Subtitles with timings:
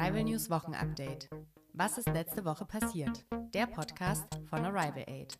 [0.00, 1.28] Arrival News Wochenupdate.
[1.74, 3.26] Was ist letzte Woche passiert?
[3.52, 5.38] Der Podcast von Arrival Aid.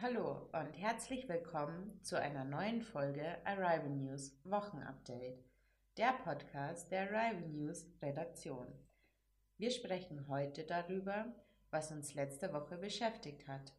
[0.00, 5.44] Hallo und herzlich willkommen zu einer neuen Folge Arrival News Wochenupdate,
[5.98, 8.68] der Podcast der Arrival News Redaktion.
[9.58, 11.26] Wir sprechen heute darüber,
[11.70, 13.74] was uns letzte Woche beschäftigt hat.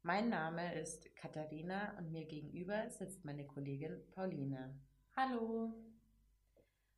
[0.00, 4.74] Mein Name ist Katharina und mir gegenüber sitzt meine Kollegin Pauline.
[5.18, 5.72] Hallo.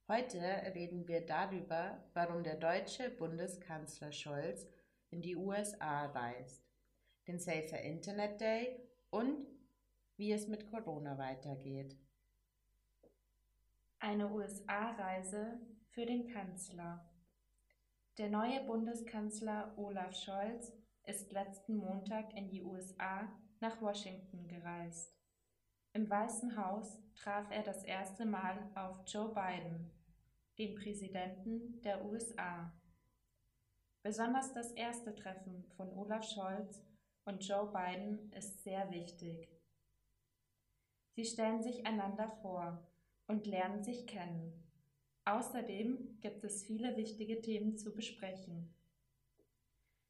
[0.08, 0.40] Heute
[0.74, 4.66] reden wir darüber, warum der deutsche Bundeskanzler Scholz
[5.10, 6.68] in die USA reist,
[7.28, 9.46] den Safer Internet Day und
[10.16, 11.96] wie es mit Corona weitergeht.
[14.00, 17.08] Eine USA-Reise für den Kanzler.
[18.18, 20.72] Der neue Bundeskanzler Olaf Scholz
[21.04, 25.17] ist letzten Montag in die USA nach Washington gereist.
[25.92, 29.90] Im Weißen Haus traf er das erste Mal auf Joe Biden,
[30.58, 32.72] den Präsidenten der USA.
[34.02, 36.82] Besonders das erste Treffen von Olaf Scholz
[37.24, 39.48] und Joe Biden ist sehr wichtig.
[41.14, 42.86] Sie stellen sich einander vor
[43.26, 44.64] und lernen sich kennen.
[45.24, 48.74] Außerdem gibt es viele wichtige Themen zu besprechen.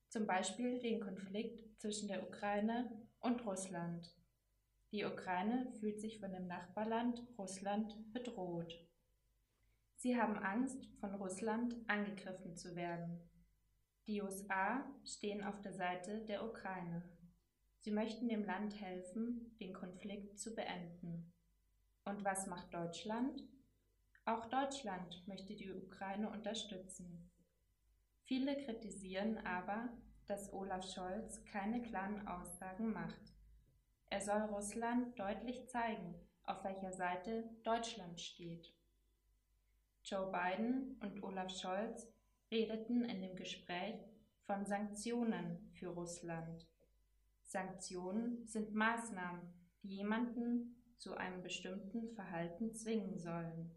[0.09, 4.15] Zum Beispiel den Konflikt zwischen der Ukraine und Russland.
[4.91, 8.75] Die Ukraine fühlt sich von dem Nachbarland Russland bedroht.
[9.97, 13.29] Sie haben Angst, von Russland angegriffen zu werden.
[14.07, 17.03] Die USA stehen auf der Seite der Ukraine.
[17.81, 21.33] Sie möchten dem Land helfen, den Konflikt zu beenden.
[22.05, 23.43] Und was macht Deutschland?
[24.25, 27.31] Auch Deutschland möchte die Ukraine unterstützen.
[28.25, 29.91] Viele kritisieren aber,
[30.27, 33.38] dass Olaf Scholz keine klaren Aussagen macht.
[34.11, 36.15] Er soll Russland deutlich zeigen,
[36.45, 38.73] auf welcher Seite Deutschland steht.
[40.03, 42.09] Joe Biden und Olaf Scholz
[42.51, 44.01] redeten in dem Gespräch
[44.47, 46.67] von Sanktionen für Russland.
[47.43, 49.43] Sanktionen sind Maßnahmen,
[49.83, 53.71] die jemanden zu einem bestimmten Verhalten zwingen sollen.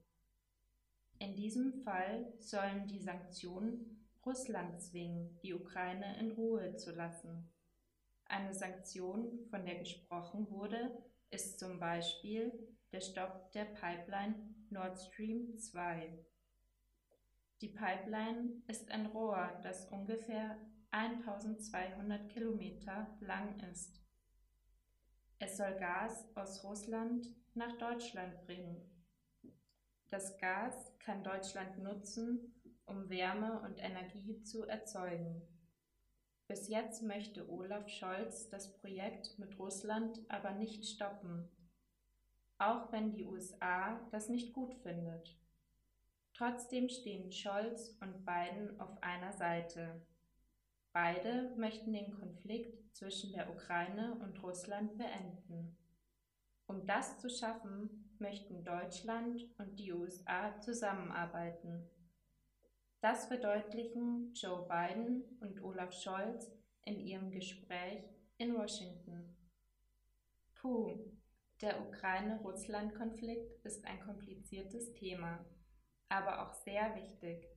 [1.19, 7.49] In diesem Fall sollen die Sanktionen Russland zwingen, die Ukraine in Ruhe zu lassen.
[8.31, 12.53] Eine Sanktion, von der gesprochen wurde, ist zum Beispiel
[12.93, 16.17] der Stopp der Pipeline Nord Stream 2.
[17.59, 20.57] Die Pipeline ist ein Rohr, das ungefähr
[20.91, 24.01] 1200 Kilometer lang ist.
[25.39, 28.89] Es soll Gas aus Russland nach Deutschland bringen.
[30.07, 35.50] Das Gas kann Deutschland nutzen, um Wärme und Energie zu erzeugen.
[36.51, 41.47] Bis jetzt möchte Olaf Scholz das Projekt mit Russland aber nicht stoppen,
[42.57, 45.39] auch wenn die USA das nicht gut findet.
[46.33, 50.05] Trotzdem stehen Scholz und Biden auf einer Seite.
[50.91, 55.77] Beide möchten den Konflikt zwischen der Ukraine und Russland beenden.
[56.67, 61.89] Um das zu schaffen, möchten Deutschland und die USA zusammenarbeiten.
[63.01, 66.51] Das verdeutlichen Joe Biden und Olaf Scholz
[66.85, 68.03] in ihrem Gespräch
[68.37, 69.35] in Washington.
[70.53, 71.11] Puh,
[71.61, 75.43] der Ukraine-Russland-Konflikt ist ein kompliziertes Thema,
[76.09, 77.47] aber auch sehr wichtig.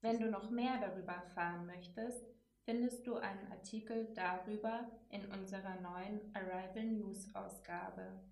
[0.00, 2.24] Wenn du noch mehr darüber erfahren möchtest,
[2.64, 8.24] findest du einen Artikel darüber in unserer neuen Arrival News Ausgabe,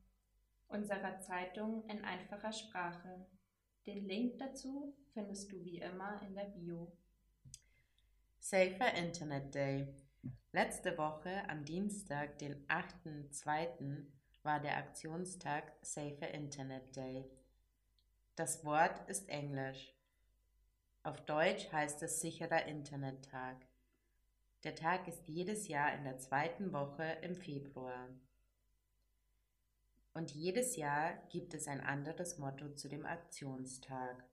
[0.68, 3.26] unserer Zeitung in einfacher Sprache.
[3.90, 6.92] Den Link dazu findest du wie immer in der Bio.
[8.38, 9.88] Safer Internet Day.
[10.52, 14.06] Letzte Woche am Dienstag, den 8.2.,
[14.44, 17.28] war der Aktionstag Safer Internet Day.
[18.36, 19.92] Das Wort ist Englisch.
[21.02, 23.56] Auf Deutsch heißt es sicherer Internettag.
[24.62, 28.08] Der Tag ist jedes Jahr in der zweiten Woche im Februar.
[30.12, 34.24] Und jedes Jahr gibt es ein anderes Motto zu dem Aktionstag.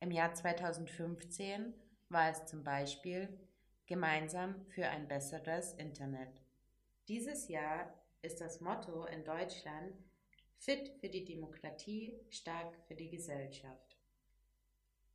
[0.00, 1.72] Im Jahr 2015
[2.10, 3.28] war es zum Beispiel
[3.86, 6.42] Gemeinsam für ein besseres Internet.
[7.08, 9.94] Dieses Jahr ist das Motto in Deutschland
[10.58, 13.96] Fit für die Demokratie, stark für die Gesellschaft.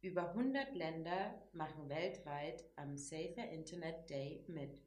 [0.02, 4.82] Über 100 Länder machen weltweit am Safer Internet Day mit.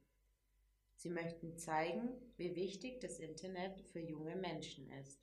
[1.05, 2.09] Sie möchten zeigen,
[2.39, 5.21] wie wichtig das Internet für junge Menschen ist.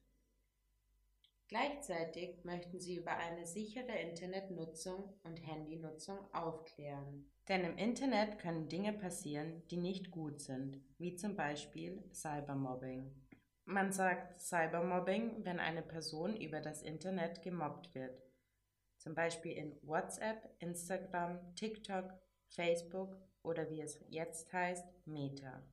[1.47, 7.25] Gleichzeitig möchten sie über eine sichere Internetnutzung und Handynutzung aufklären.
[7.47, 13.11] Denn im Internet können Dinge passieren, die nicht gut sind, wie zum Beispiel Cybermobbing.
[13.65, 18.21] Man sagt Cybermobbing, wenn eine Person über das Internet gemobbt wird.
[18.99, 22.13] Zum Beispiel in WhatsApp, Instagram, TikTok,
[22.49, 25.63] Facebook oder wie es jetzt heißt, Meta.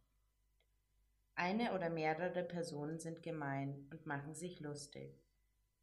[1.35, 5.23] Eine oder mehrere Personen sind gemein und machen sich lustig.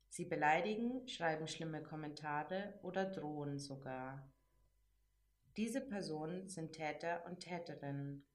[0.09, 4.31] Sie beleidigen, schreiben schlimme Kommentare oder drohen sogar.
[5.57, 8.25] Diese Personen sind Täter und Täterinnen.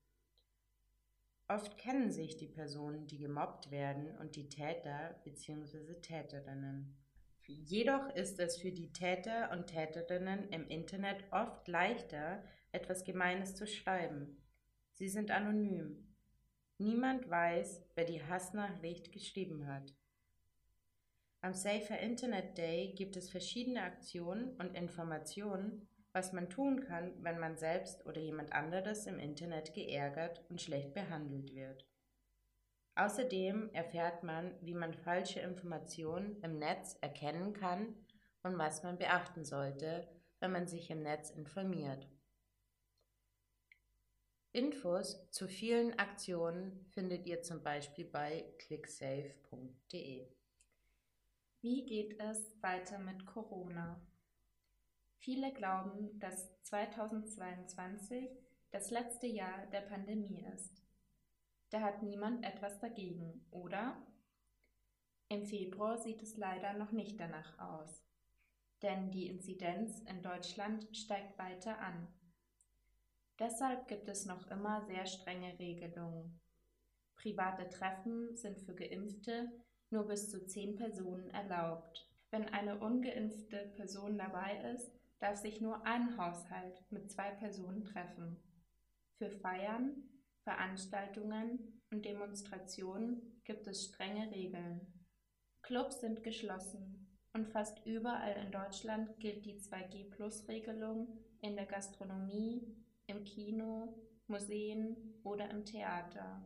[1.48, 6.00] Oft kennen sich die Personen, die gemobbt werden, und die Täter bzw.
[6.00, 6.96] Täterinnen.
[7.46, 13.66] Jedoch ist es für die Täter und Täterinnen im Internet oft leichter, etwas Gemeines zu
[13.66, 14.42] schreiben.
[14.92, 16.14] Sie sind anonym.
[16.78, 19.94] Niemand weiß, wer die Hassnachricht geschrieben hat.
[21.42, 27.38] Am Safer Internet Day gibt es verschiedene Aktionen und Informationen, was man tun kann, wenn
[27.38, 31.86] man selbst oder jemand anderes im Internet geärgert und schlecht behandelt wird.
[32.94, 37.94] Außerdem erfährt man, wie man falsche Informationen im Netz erkennen kann
[38.42, 40.06] und was man beachten sollte,
[40.40, 42.06] wenn man sich im Netz informiert.
[44.60, 50.28] Infos zu vielen Aktionen findet ihr zum Beispiel bei clicksafe.de.
[51.62, 53.98] Wie geht es weiter mit Corona?
[55.16, 58.28] Viele glauben, dass 2022
[58.70, 60.82] das letzte Jahr der Pandemie ist.
[61.70, 63.96] Da hat niemand etwas dagegen, oder?
[65.30, 68.04] Im Februar sieht es leider noch nicht danach aus,
[68.82, 72.08] denn die Inzidenz in Deutschland steigt weiter an.
[73.40, 76.38] Deshalb gibt es noch immer sehr strenge Regelungen.
[77.16, 79.50] Private Treffen sind für Geimpfte
[79.88, 82.06] nur bis zu zehn Personen erlaubt.
[82.30, 88.36] Wenn eine ungeimpfte Person dabei ist, darf sich nur ein Haushalt mit zwei Personen treffen.
[89.16, 90.08] Für Feiern,
[90.44, 94.80] Veranstaltungen und Demonstrationen gibt es strenge Regeln.
[95.62, 102.76] Clubs sind geschlossen und fast überall in Deutschland gilt die 2G-Plus-Regelung in der Gastronomie,
[103.10, 103.94] im Kino,
[104.26, 106.42] Museen oder im Theater.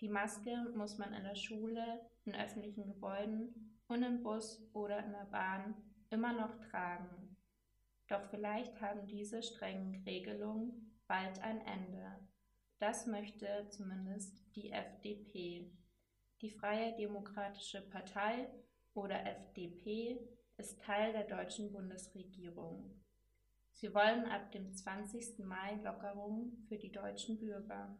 [0.00, 5.12] Die Maske muss man in der Schule, in öffentlichen Gebäuden und im Bus oder in
[5.12, 5.74] der Bahn
[6.10, 7.36] immer noch tragen.
[8.08, 12.18] Doch vielleicht haben diese strengen Regelungen bald ein Ende.
[12.78, 15.70] Das möchte zumindest die FDP.
[16.40, 18.48] Die Freie Demokratische Partei
[18.94, 20.18] oder FDP
[20.56, 23.01] ist Teil der deutschen Bundesregierung.
[23.82, 25.40] Sie wollen ab dem 20.
[25.40, 27.98] Mai Lockerungen für die deutschen Bürger.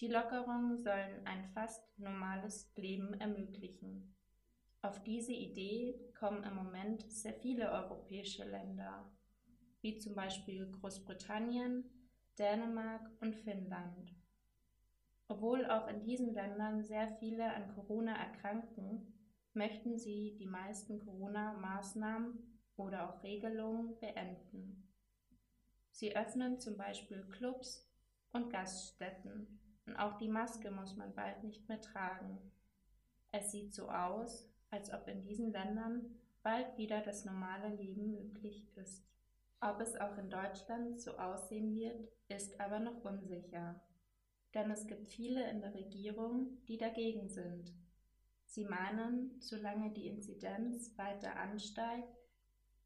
[0.00, 4.16] Die Lockerungen sollen ein fast normales Leben ermöglichen.
[4.80, 9.04] Auf diese Idee kommen im Moment sehr viele europäische Länder,
[9.82, 11.84] wie zum Beispiel Großbritannien,
[12.38, 14.14] Dänemark und Finnland.
[15.28, 19.12] Obwohl auch in diesen Ländern sehr viele an Corona erkranken,
[19.52, 24.88] möchten sie die meisten Corona-Maßnahmen oder auch Regelungen beenden.
[25.90, 27.90] Sie öffnen zum Beispiel Clubs
[28.32, 32.38] und Gaststätten und auch die Maske muss man bald nicht mehr tragen.
[33.32, 38.66] Es sieht so aus, als ob in diesen Ländern bald wieder das normale Leben möglich
[38.76, 39.04] ist.
[39.60, 43.80] Ob es auch in Deutschland so aussehen wird, ist aber noch unsicher.
[44.54, 47.72] Denn es gibt viele in der Regierung, die dagegen sind.
[48.44, 52.16] Sie meinen, solange die Inzidenz weiter ansteigt,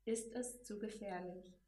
[0.04, 1.58] ist es zu gefährlich.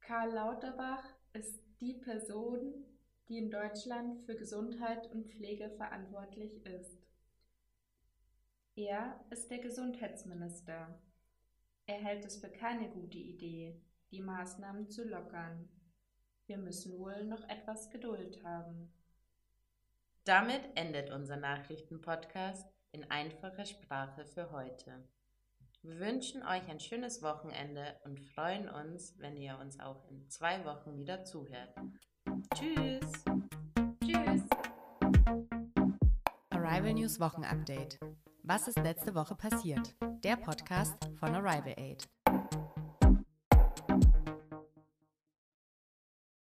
[0.00, 2.84] Karl Lauterbach ist die Person,
[3.28, 7.06] die in Deutschland für Gesundheit und Pflege verantwortlich ist.
[8.76, 11.00] Er ist der Gesundheitsminister.
[11.86, 15.68] Er hält es für keine gute Idee, die Maßnahmen zu lockern.
[16.46, 18.92] Wir müssen wohl noch etwas Geduld haben.
[20.24, 25.08] Damit endet unser Nachrichtenpodcast in einfacher Sprache für heute.
[25.86, 30.64] Wir wünschen euch ein schönes Wochenende und freuen uns, wenn ihr uns auch in zwei
[30.64, 31.74] Wochen wieder zuhört.
[32.54, 33.24] Tschüss!
[34.02, 34.42] Tschüss!
[36.48, 38.00] Arrival News Wochenupdate.
[38.44, 39.94] Was ist letzte Woche passiert?
[40.24, 42.08] Der Podcast von Arrival Aid.